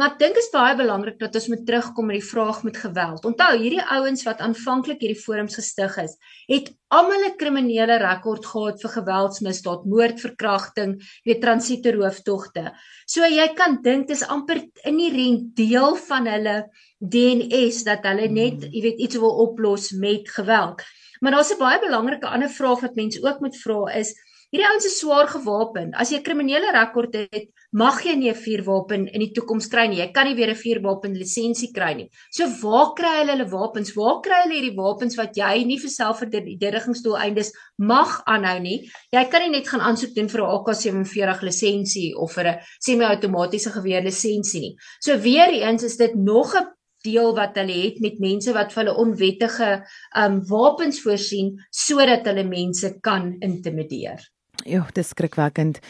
Maar 0.01 0.15
ek 0.15 0.21
dink 0.23 0.39
dit 0.39 0.41
is 0.41 0.55
baie 0.55 0.73
belangrik 0.79 1.19
dat 1.21 1.35
ons 1.37 1.47
moet 1.53 1.61
terugkom 1.69 2.07
met 2.09 2.17
die 2.17 2.25
vraag 2.25 2.63
met 2.65 2.79
geweld. 2.81 3.27
Onthou, 3.29 3.51
hierdie 3.61 3.83
ouens 3.93 4.23
wat 4.25 4.39
aanvanklik 4.41 5.03
hierdie 5.05 5.21
forums 5.21 5.59
gestig 5.59 5.99
is, 6.01 6.15
het 6.49 6.71
almal 6.89 7.27
'n 7.27 7.37
kriminele 7.37 7.99
rekord 8.01 8.47
gehad 8.49 8.81
vir 8.81 8.91
geweldsmisdaad, 8.95 9.85
moord, 9.85 10.23
verkrachting, 10.25 10.95
weet 11.29 11.43
transite 11.45 11.93
rooftogte. 11.93 12.73
So 13.05 13.29
jy 13.29 13.53
kan 13.53 13.83
dink 13.83 14.09
dis 14.09 14.25
amper 14.25 14.63
inherent 14.89 15.53
deel 15.55 15.95
van 16.09 16.27
hulle 16.27 16.57
DNS 16.99 17.85
dat 17.85 18.01
hulle 18.09 18.29
net, 18.29 18.73
jy 18.73 18.81
weet, 18.81 19.05
iets 19.05 19.21
wil 19.21 19.37
oplos 19.45 19.93
met 19.93 20.25
geweld. 20.33 20.81
Maar 21.21 21.33
daar's 21.33 21.53
'n 21.53 21.61
baie 21.61 21.79
belangrike 21.79 22.27
ander 22.27 22.49
vraag 22.49 22.81
wat 22.81 22.97
mense 22.97 23.21
ook 23.21 23.41
moet 23.41 23.57
vra 23.57 23.93
is 24.01 24.17
Hierdie 24.51 24.67
ouens 24.67 24.87
is 24.89 24.97
swaar 24.99 25.29
gewapen. 25.31 25.93
As 25.95 26.11
jy 26.11 26.19
'n 26.19 26.25
kriminele 26.27 26.73
rekord 26.75 27.13
het, 27.15 27.45
mag 27.71 28.01
jy 28.03 28.15
nie 28.19 28.31
'n 28.31 28.35
vuurwapen 28.35 29.07
in 29.07 29.23
die 29.23 29.31
toekoms 29.31 29.69
kry 29.71 29.85
nie. 29.87 30.01
Jy 30.01 30.09
kan 30.13 30.27
nie 30.27 30.35
weer 30.35 30.51
'n 30.51 30.59
vuurwapen 30.59 31.15
lisensie 31.15 31.71
kry 31.73 31.93
nie. 31.95 32.09
So 32.33 32.49
waar 32.63 32.91
kry 32.99 33.13
hulle 33.21 33.37
hulle 33.37 33.47
wapens? 33.53 33.95
Waar 33.95 34.19
kry 34.25 34.41
hulle 34.43 34.57
hierdie 34.59 34.77
wapens 34.77 35.17
wat 35.17 35.37
jy 35.37 35.65
nie 35.65 35.79
vir 35.79 35.91
selfverdedigingsdoeleindes 35.91 37.53
mag 37.79 38.23
aanhou 38.27 38.59
nie? 38.61 38.91
Jy 39.13 39.25
kan 39.31 39.43
nie 39.43 39.51
net 39.51 39.69
gaan 39.69 39.87
aansoek 39.87 40.17
doen 40.17 40.29
vir 40.29 40.41
'n 40.43 40.51
AK47 40.57 41.43
lisensie 41.43 42.19
of 42.19 42.33
vir 42.33 42.47
'n 42.49 42.59
semi-outomatiese 42.81 43.71
geweer 43.71 44.03
lisensie 44.03 44.61
nie. 44.61 44.77
So 45.01 45.17
weer 45.17 45.53
eens 45.63 45.85
is 45.85 45.97
dit 45.97 46.15
nog 46.17 46.57
'n 46.57 46.67
deel 47.05 47.37
wat 47.37 47.55
hulle 47.55 47.87
het 47.87 48.01
met 48.01 48.19
mense 48.19 48.53
wat 48.53 48.73
vir 48.73 48.85
hulle 48.85 48.99
onwettige 48.99 49.87
um 50.17 50.43
wapens 50.49 51.01
voorsien 51.01 51.55
sodat 51.71 52.27
hulle 52.27 52.45
mense 52.45 52.99
kan 53.01 53.37
intimideer. 53.41 54.19
Ja, 54.65 54.87
dis 54.93 55.09
skrikwekkend. 55.09 55.81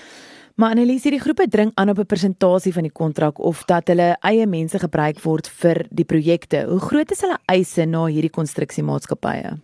Maar 0.60 0.74
Annelies, 0.74 1.06
hierdie 1.06 1.22
groepe 1.22 1.46
dring 1.48 1.70
aan 1.74 1.88
op 1.88 1.98
'n 1.98 2.06
persentasie 2.06 2.72
van 2.72 2.82
die 2.82 2.92
kontrak 2.92 3.38
of 3.38 3.64
dat 3.64 3.88
hulle 3.88 4.16
eie 4.20 4.46
mense 4.46 4.78
gebruik 4.78 5.20
word 5.20 5.48
vir 5.48 5.86
die 5.90 6.04
projekte. 6.04 6.66
Hoe 6.68 6.80
groot 6.80 7.10
is 7.10 7.20
hulle 7.20 7.38
eise 7.46 7.84
na 7.86 8.06
hierdie 8.06 8.30
konstruksiemaatskappye? 8.30 9.58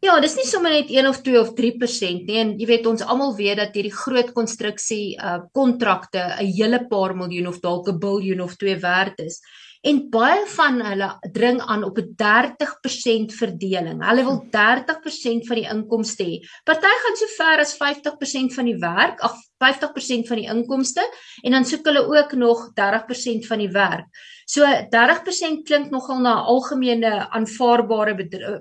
Ja, 0.00 0.20
dis 0.20 0.36
nie 0.36 0.46
sommer 0.46 0.70
net 0.70 0.90
1 0.90 1.08
of 1.08 1.22
2 1.22 1.40
of 1.40 1.54
3% 1.54 2.26
nie. 2.26 2.38
En 2.38 2.58
jy 2.58 2.66
weet 2.66 2.86
ons 2.86 3.02
almal 3.02 3.34
weet 3.36 3.56
dat 3.56 3.74
hierdie 3.74 3.94
groot 3.94 4.32
konstruksie 4.32 5.16
uh 5.18 5.40
kontrakte 5.52 6.18
'n 6.40 6.52
hele 6.56 6.86
paar 6.88 7.16
miljoen 7.16 7.46
of 7.46 7.60
dalk 7.60 7.88
'n 7.88 7.98
biljoen 7.98 8.40
of 8.40 8.56
2 8.56 8.76
werd 8.76 9.18
is 9.18 9.40
en 9.82 9.98
baie 10.14 10.42
van 10.54 10.80
hulle 10.86 11.08
dring 11.34 11.60
aan 11.60 11.84
op 11.84 11.98
'n 11.98 12.14
30% 12.16 13.32
verdeling. 13.34 14.02
Hulle 14.08 14.24
wil 14.24 14.38
30% 14.50 15.46
van 15.46 15.56
die 15.56 15.68
inkomste 15.68 16.24
hê. 16.24 16.36
Party 16.64 16.92
gaan 17.04 17.16
so 17.16 17.26
ver 17.36 17.58
as 17.60 17.76
50% 17.76 18.54
van 18.54 18.64
die 18.64 18.78
werk, 18.78 19.20
ag 19.20 19.34
50% 19.58 20.28
van 20.28 20.36
die 20.36 20.48
inkomste 20.48 21.02
en 21.42 21.52
dan 21.52 21.64
soek 21.64 21.84
hulle 21.86 22.06
ook 22.06 22.32
nog 22.32 22.70
30% 22.74 23.46
van 23.46 23.58
die 23.58 23.70
werk. 23.70 24.06
So 24.46 24.66
30% 24.66 25.64
klink 25.64 25.90
nogal 25.90 26.20
na 26.20 26.34
'n 26.34 26.46
algemene 26.46 27.30
aanvaarbare 27.30 28.14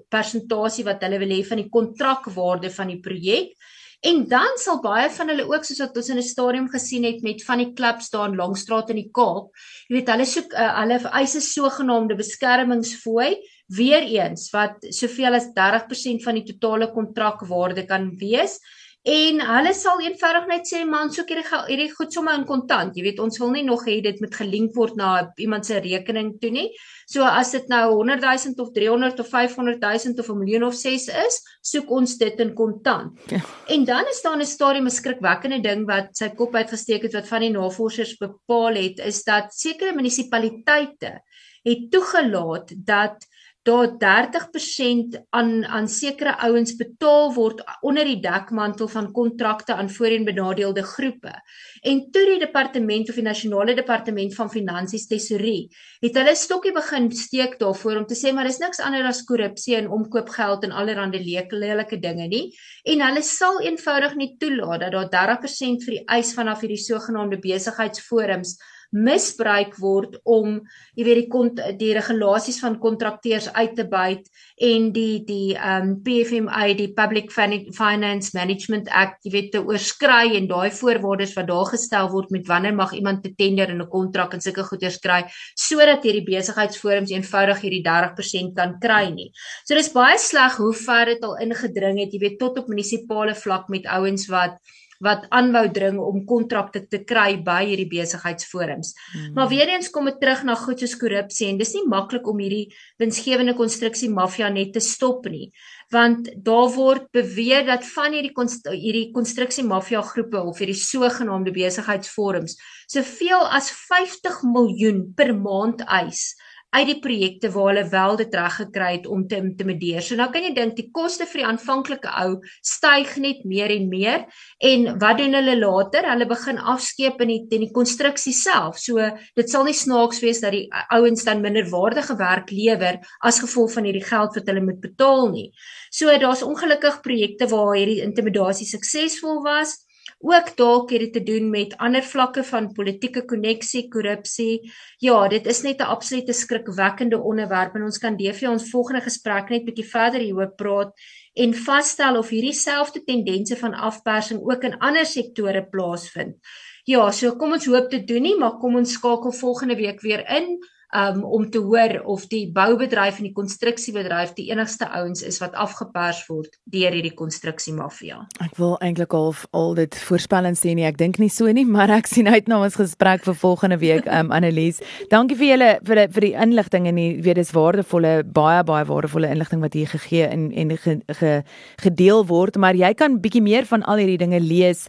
persentasie 0.09 0.83
wat 0.83 1.01
hulle 1.01 1.19
wil 1.19 1.29
hê 1.29 1.43
van 1.45 1.57
die 1.57 1.69
kontrakwaarde 1.69 2.69
van 2.69 2.87
die 2.87 2.99
projek. 2.99 3.55
En 4.01 4.23
dan 4.25 4.55
sal 4.57 4.79
baie 4.81 5.09
van 5.13 5.29
hulle 5.29 5.45
ook 5.45 5.65
soos 5.65 5.79
wat 5.83 5.97
ons 5.99 6.09
in 6.09 6.17
'n 6.17 6.25
stadium 6.25 6.67
gesien 6.69 7.03
het 7.05 7.21
met 7.21 7.43
van 7.45 7.59
die 7.61 7.73
klubs 7.73 8.09
daar 8.09 8.29
in 8.29 8.35
Langstraat 8.35 8.89
in 8.89 8.95
die 8.95 9.11
Kaap, 9.13 9.53
jy 9.89 9.95
weet 9.95 10.09
hulle 10.09 10.25
soek 10.25 10.53
uh, 10.53 10.71
hulle 10.79 10.97
eis 11.21 11.35
'n 11.35 11.45
sogenaamde 11.45 12.15
beskermingsfooi 12.17 13.37
weer 13.67 14.01
eens 14.01 14.49
wat 14.51 14.81
soveel 14.89 15.37
as 15.37 15.51
30% 15.53 16.23
van 16.23 16.35
die 16.35 16.47
totale 16.49 16.91
kontrakwaarde 16.91 17.85
kan 17.85 18.09
wees 18.17 18.59
En 19.01 19.39
hulle 19.41 19.71
sal 19.73 20.01
eenvoudig 20.05 20.43
net 20.45 20.67
sê 20.69 20.83
man, 20.85 21.09
soek 21.09 21.31
hierdie 21.33 21.59
hierdie 21.71 21.87
goed 21.89 22.13
sommer 22.13 22.35
in 22.37 22.43
kontant. 22.45 22.93
Jy 22.93 23.05
weet, 23.07 23.21
ons 23.23 23.39
wil 23.41 23.49
nie 23.55 23.63
nog 23.65 23.81
hê 23.89 23.95
dit 24.05 24.19
moet 24.21 24.35
gelink 24.37 24.75
word 24.77 24.99
na 24.99 25.13
iemand 25.41 25.65
se 25.65 25.79
rekening 25.81 26.35
toe 26.41 26.51
nie. 26.53 26.67
So 27.09 27.25
as 27.25 27.55
dit 27.55 27.65
nou 27.71 27.95
100 27.95 28.21
000 28.21 28.61
of 28.61 28.69
300 28.75 29.23
of 29.23 29.31
500 29.33 29.81
000 29.81 30.21
of 30.21 30.29
'n 30.29 30.37
miljoen 30.43 30.67
of 30.69 30.77
6 30.77 31.07
is, 31.07 31.41
soek 31.65 31.89
ons 31.89 32.13
dit 32.17 32.39
in 32.45 32.53
kontant. 32.53 33.17
Ja. 33.33 33.41
En 33.73 33.85
dan 33.85 34.05
is 34.05 34.21
daar 34.21 34.37
'n 34.37 34.45
stadium 34.45 34.85
'n 34.85 34.93
skrikwekkende 34.93 35.61
ding 35.61 35.87
wat 35.87 36.13
sy 36.13 36.29
kop 36.29 36.53
uitgesteek 36.53 37.01
het 37.01 37.13
wat 37.13 37.27
van 37.27 37.41
die 37.41 37.49
navorsers 37.49 38.17
bepaal 38.17 38.75
het, 38.75 38.99
is 38.99 39.23
dat 39.23 39.49
sekere 39.53 39.95
munisipaliteite 39.95 41.21
het 41.63 41.91
toegelaat 41.91 42.69
dat 42.75 43.25
daar 43.63 43.91
30% 43.97 45.19
aan 45.29 45.65
aan 45.65 45.87
sekere 45.87 46.37
ouens 46.37 46.75
betaal 46.75 47.33
word 47.33 47.61
onder 47.81 48.05
die 48.05 48.19
dekmantel 48.19 48.87
van 48.87 49.11
kontrakte 49.13 49.73
aan 49.73 49.89
voorheenbenadeelde 49.89 50.83
groepe. 50.83 51.33
En 51.81 52.01
toe 52.11 52.25
die 52.25 52.39
departement 52.39 53.09
of 53.09 53.15
die 53.15 53.25
nasionale 53.25 53.75
departement 53.77 54.35
van 54.35 54.49
finansies 54.49 55.07
tesorie 55.07 55.69
het 56.01 56.17
hulle 56.17 56.33
stokkie 56.35 56.73
begin 56.73 57.11
steek 57.13 57.59
daarvoor 57.61 58.01
om 58.01 58.05
te 58.09 58.17
sê 58.17 58.33
maar 58.33 58.49
dis 58.49 58.57
niks 58.61 58.81
anders 58.81 59.09
as 59.11 59.23
korrupsie 59.29 59.75
en 59.77 59.91
omkoopgeld 59.93 60.65
en 60.65 60.71
allerlei 60.71 61.47
lelike 61.51 61.99
dinge 61.99 62.27
nie 62.27 62.45
en 62.83 63.05
hulle 63.05 63.21
sal 63.21 63.61
eenvoudig 63.61 64.15
nie 64.15 64.35
toelaat 64.41 64.87
dat 64.91 65.11
daar 65.11 65.37
30% 65.37 65.85
vir 65.85 65.97
die 65.99 66.05
eis 66.07 66.33
vanaf 66.33 66.61
hierdie 66.65 66.81
sogenaamde 66.81 67.37
besigheidsforums 67.37 68.57
misbruik 68.91 69.77
word 69.79 70.17
om 70.27 70.59
jy 70.97 71.05
weet 71.07 71.31
die 71.31 71.75
die 71.79 71.91
regulasies 71.95 72.59
van 72.59 72.77
kontrakteurs 72.79 73.47
uit 73.53 73.75
te 73.75 73.85
buit 73.87 74.27
en 74.61 74.89
die 74.91 75.23
die 75.27 75.55
um 75.55 75.93
PFMA 76.03 76.73
die 76.77 76.91
Public 76.95 77.31
Finance 77.31 78.35
Management 78.35 78.89
Act 78.91 79.23
jy 79.25 79.31
weet 79.35 79.51
te 79.55 79.63
oorskry 79.63 80.35
en 80.37 80.49
daai 80.49 80.71
voorwaardes 80.75 81.35
wat 81.37 81.47
daar 81.47 81.71
gestel 81.71 82.11
word 82.11 82.31
met 82.35 82.47
wanneer 82.51 82.75
mag 82.75 82.93
iemand 82.97 83.23
te 83.23 83.33
tender 83.37 83.69
in 83.69 83.81
'n 83.81 83.89
kontrak 83.89 84.33
en 84.33 84.41
sulke 84.41 84.63
goeders 84.63 84.99
kry 84.99 85.23
sodat 85.55 86.03
hierdie 86.03 86.27
besigheidsforums 86.27 87.11
eenvoudig 87.11 87.61
hierdie 87.61 87.83
30% 87.83 88.55
kan 88.55 88.77
kry 88.79 89.09
nie. 89.09 89.31
So 89.65 89.75
dis 89.75 89.93
baie 89.93 90.17
sleg 90.17 90.57
hoe 90.57 90.73
ver 90.73 91.05
dit 91.05 91.23
al 91.23 91.37
ingedring 91.37 91.99
het 91.99 92.13
jy 92.13 92.19
weet 92.19 92.39
tot 92.39 92.57
op 92.57 92.67
munisipale 92.67 93.35
vlak 93.35 93.69
met 93.69 93.85
ouens 93.85 94.27
wat 94.27 94.59
wat 95.01 95.25
aanwou 95.29 95.65
dring 95.73 95.99
om 96.01 96.23
kontrakte 96.29 96.83
te 96.87 97.01
kry 97.07 97.35
by 97.43 97.59
hierdie 97.65 97.89
besigheidsforums. 97.89 98.93
Hmm. 99.11 99.33
Maar 99.35 99.51
weer 99.51 99.73
eens 99.73 99.89
kom 99.89 100.07
dit 100.09 100.19
terug 100.21 100.45
na 100.47 100.55
goed 100.55 100.81
soos 100.81 100.97
korrupsie 101.01 101.49
en 101.49 101.59
dis 101.61 101.75
nie 101.77 101.85
maklik 101.89 102.27
om 102.29 102.39
hierdie 102.41 102.69
winsgewende 103.01 103.57
konstruksie 103.57 104.09
mafia 104.13 104.49
net 104.49 104.73
te 104.77 104.83
stop 104.83 105.27
nie 105.31 105.51
want 105.91 106.29
daar 106.45 106.69
word 106.75 107.09
beweer 107.11 107.65
dat 107.67 107.85
van 107.93 108.15
hierdie 108.15 108.33
konst 108.35 108.67
hierdie 108.71 109.09
konstruksie 109.15 109.65
mafia 109.67 110.01
groepe 110.13 110.39
of 110.39 110.61
hierdie 110.63 110.77
sogenaamde 110.79 111.51
besigheidsforums 111.55 112.55
soveel 112.91 113.43
as 113.59 113.71
50 113.89 114.41
miljoen 114.53 115.03
per 115.17 115.33
maand 115.35 115.83
eis 115.87 116.31
uit 116.71 116.87
die 116.87 116.99
projekte 117.03 117.49
waar 117.51 117.69
hulle 117.71 117.83
wel 117.91 118.17
dit 118.21 118.35
reg 118.35 118.55
gekry 118.61 118.91
het 118.93 119.07
om 119.11 119.25
te 119.27 119.39
intimideer. 119.41 119.99
So 120.05 120.15
nou 120.15 120.29
kan 120.31 120.45
jy 120.45 120.53
dink 120.55 120.77
die 120.77 120.87
koste 120.95 121.27
vir 121.27 121.41
die 121.41 121.47
aanvanklike 121.49 122.13
ou 122.23 122.37
styg 122.63 123.17
net 123.19 123.43
meer 123.47 123.73
en 123.75 123.89
meer 123.91 124.23
en 124.71 124.87
wat 125.01 125.19
doen 125.19 125.35
hulle 125.35 125.57
later? 125.59 126.07
Hulle 126.07 126.29
begin 126.29 126.61
afskeep 126.73 127.19
in 127.25 127.33
die 127.33 127.39
in 127.57 127.65
die 127.65 127.73
konstruksie 127.75 128.33
self. 128.35 128.79
So 128.79 129.03
dit 129.35 129.51
sal 129.51 129.67
nie 129.67 129.75
snaaks 129.75 130.23
wees 130.23 130.39
dat 130.43 130.55
die 130.55 130.65
ouens 130.95 131.27
dan 131.27 131.43
minderwaardige 131.43 132.15
werk 132.21 132.55
lewer 132.55 133.01
as 133.19 133.43
gevolg 133.43 133.75
van 133.75 133.89
hierdie 133.89 134.07
geld 134.07 134.39
wat 134.39 134.47
hulle 134.47 134.63
moet 134.63 134.79
betaal 134.79 135.27
nie. 135.35 135.49
So 135.91 136.07
daar's 136.23 136.45
ongelukkig 136.47 137.01
projekte 137.03 137.51
waar 137.51 137.75
hierdie 137.75 138.01
intimidasie 138.05 138.69
suksesvol 138.69 139.43
was 139.43 139.75
ook 140.21 140.55
dalk 140.57 140.91
het 140.91 140.99
dit 140.99 141.13
te 141.13 141.23
doen 141.23 141.49
met 141.49 141.73
ander 141.77 142.03
vlakke 142.03 142.43
van 142.43 142.71
politieke 142.73 143.25
koneksie, 143.25 143.87
korrupsie. 143.89 144.71
Ja, 144.97 145.27
dit 145.27 145.47
is 145.47 145.61
net 145.61 145.79
'n 145.79 145.91
absolute 145.95 146.33
skrikwekkende 146.33 147.19
onderwerp 147.21 147.75
en 147.75 147.83
ons 147.83 147.97
kan 147.97 148.17
DV 148.17 148.47
ons 148.47 148.69
volgende 148.69 149.01
gesprek 149.01 149.49
net 149.49 149.65
bietjie 149.65 149.89
verder 149.89 150.19
hieroor 150.19 150.53
praat 150.55 150.93
en 151.33 151.53
vasstel 151.53 152.17
of 152.17 152.29
hierdie 152.29 152.53
selfde 152.53 153.03
tendense 153.03 153.55
van 153.57 153.73
afpersing 153.73 154.41
ook 154.41 154.63
in 154.63 154.77
ander 154.77 155.05
sektore 155.05 155.65
plaasvind. 155.69 156.35
Ja, 156.83 157.11
so 157.11 157.35
kom 157.35 157.51
ons 157.51 157.65
hoop 157.65 157.91
dit 157.91 158.07
doen 158.07 158.21
nie, 158.21 158.37
maar 158.37 158.57
kom 158.57 158.75
ons 158.75 158.93
skakel 158.93 159.31
volgende 159.31 159.75
week 159.75 160.01
weer 160.01 160.25
in 160.37 160.57
um, 160.95 161.23
om 161.23 161.49
te 161.49 161.59
hoor 161.59 162.01
of 162.05 162.27
die 162.31 162.45
boubedryf 162.51 163.19
en 163.19 163.27
die 163.29 163.35
konstruksiebedryf 163.35 164.33
die 164.37 164.49
enigste 164.51 164.87
ouens 164.91 165.23
is 165.25 165.39
wat 165.43 165.55
afgepers 165.59 166.23
word 166.29 166.57
deur 166.71 166.93
hierdie 166.95 167.13
konstruksiemafia. 167.17 168.21
Ek 168.43 168.57
wil 168.59 168.75
eintlik 168.83 169.13
al 169.15 169.33
al 169.55 169.75
dit 169.79 169.97
voorspellend 170.07 170.59
sê 170.59 170.73
nie, 170.75 170.85
ek 170.87 170.99
dink 170.99 171.19
nie 171.21 171.31
so 171.31 171.51
nie, 171.51 171.65
maar 171.75 171.91
ek 171.93 172.09
sien 172.11 172.27
uit 172.27 172.49
na 172.51 172.61
ons 172.65 172.77
gesprek 172.79 173.25
vir 173.27 173.37
volgende 173.43 173.79
week, 173.81 174.09
um 174.11 174.31
Annelies. 174.37 174.81
Dankie 175.11 175.37
vir 175.39 175.53
julle 175.53 175.71
vir 175.87 176.03
die, 176.03 176.07
vir 176.15 176.27
die 176.27 176.33
inligting 176.45 176.89
en 176.91 176.99
die 176.99 177.09
weet 177.23 177.39
dis 177.41 177.53
waardevolle 177.55 178.13
baie 178.23 178.63
baie 178.67 178.87
waardevolle 178.87 179.31
inligting 179.31 179.63
wat 179.63 179.77
hier 179.77 179.89
gegee 179.91 180.27
en 180.27 180.49
en 180.51 180.75
ge, 180.77 180.97
ge, 181.19 181.33
gedeel 181.81 182.25
word, 182.27 182.57
maar 182.59 182.77
jy 182.77 182.91
kan 182.97 183.19
bietjie 183.23 183.43
meer 183.43 183.67
van 183.69 183.83
al 183.89 184.01
hierdie 184.01 184.19
dinge 184.21 184.41
lees 184.43 184.87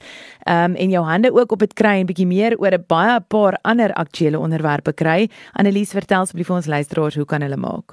um 0.51 0.75
en 0.75 0.91
jou 0.91 1.03
hande 1.07 1.31
ook 1.33 1.53
op 1.55 1.63
dit 1.63 1.75
kry 1.79 1.99
en 2.01 2.09
bietjie 2.09 2.27
meer 2.27 2.57
oor 2.59 2.75
'n 2.75 2.85
baie 2.89 3.21
paar 3.21 3.59
ander 3.63 3.93
aktuelle 3.95 4.39
onderwerpe 4.39 4.93
kry. 4.93 5.29
Annelies 5.55 5.92
vertel 5.97 6.25
asseblief 6.25 6.49
vir 6.51 6.61
ons 6.61 6.73
luisteraars 6.75 7.19
hoe 7.21 7.29
kan 7.29 7.45
hulle 7.45 7.61
maak? 7.61 7.89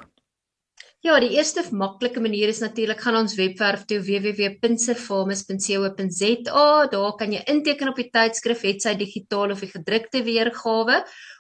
Ja, 1.00 1.14
die 1.24 1.32
eerste 1.38 1.64
maklike 1.72 2.20
manier 2.20 2.52
is 2.52 2.60
natuurlik 2.60 3.00
gaan 3.00 3.16
ons 3.22 3.38
webwerf 3.40 3.86
toe 3.88 4.02
www.pinserfarms.co.za. 4.04 6.66
Daar 6.92 7.14
kan 7.22 7.32
jy 7.32 7.40
inteken 7.54 7.92
op 7.94 8.02
die 8.02 8.10
tydskrif 8.12 8.66
hetsy 8.68 8.92
digitaal 9.00 9.56
of 9.56 9.64
die 9.64 9.72
gedrukte 9.72 10.20
weergawe 10.28 10.98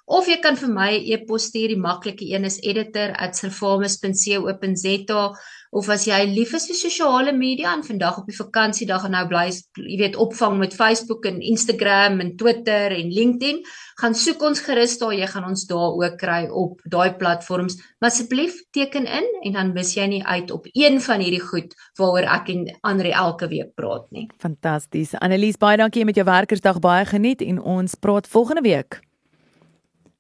of 0.09 0.25
jy 0.27 0.39
kan 0.41 0.55
vir 0.57 0.69
my 0.73 0.97
'n 0.97 1.05
e 1.05 1.13
e-pos 1.13 1.43
stuur. 1.49 1.67
Die 1.69 1.77
maklike 1.77 2.25
een 2.25 2.45
is 2.45 2.59
editor@serfarms.co.za 2.61 5.33
of 5.71 5.89
as 5.89 6.07
jy 6.07 6.25
lief 6.25 6.53
is 6.57 6.67
vir 6.69 6.75
sosiale 6.75 7.31
media 7.35 7.73
en 7.75 7.83
vandag 7.85 8.17
op 8.17 8.25
die 8.29 8.37
vakansiedag 8.37 9.05
en 9.05 9.11
nou 9.13 9.27
bly 9.29 9.51
jy 9.51 9.97
weet 10.01 10.15
opvang 10.17 10.57
met 10.57 10.73
Facebook 10.73 11.25
en 11.29 11.41
Instagram 11.41 12.19
en 12.23 12.35
Twitter 12.37 12.91
en 12.95 13.11
LinkedIn, 13.13 13.61
gaan 14.01 14.15
soek 14.15 14.41
ons 14.41 14.59
gerus 14.65 14.97
daar, 14.97 15.13
jy 15.13 15.27
gaan 15.29 15.45
ons 15.45 15.67
daar 15.69 15.93
ook 15.99 16.17
kry 16.17 16.47
op 16.49 16.81
daai 16.89 17.13
platforms. 17.19 17.77
Maar 17.99 18.09
asseblief 18.09 18.63
teken 18.71 19.05
in 19.05 19.27
en 19.43 19.53
dan 19.53 19.73
mis 19.73 19.93
jy 19.93 20.07
nie 20.09 20.23
uit 20.25 20.51
op 20.51 20.65
een 20.73 21.01
van 21.01 21.21
hierdie 21.21 21.43
goed 21.43 21.75
waaroor 21.99 22.25
ek 22.39 22.49
en 22.55 22.65
Andre 22.81 23.11
elke 23.11 23.47
week 23.51 23.75
praat 23.75 24.09
nie. 24.15 24.27
Fantasties. 24.39 25.13
Annelies, 25.19 25.57
baie 25.57 25.77
dankie 25.77 26.05
met 26.05 26.15
jou 26.15 26.25
werkersdag 26.25 26.79
baie 26.79 27.05
geniet 27.05 27.41
en 27.45 27.61
ons 27.61 27.95
praat 27.99 28.27
volgende 28.27 28.65
week. 28.65 29.08